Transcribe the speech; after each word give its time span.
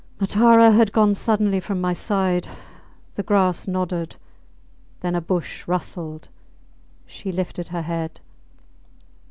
Matara 0.19 0.71
had 0.73 0.91
gone 0.93 1.13
suddenly 1.13 1.59
from 1.59 1.79
my 1.79 1.93
side. 1.93 2.47
The 3.13 3.21
grass 3.21 3.67
nodded. 3.67 4.15
Then 5.01 5.13
a 5.13 5.21
bush 5.21 5.67
rustled. 5.67 6.27
She 7.05 7.31
lifted 7.31 7.67
her 7.67 7.83
head. 7.83 8.19